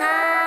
[0.00, 0.37] Ah.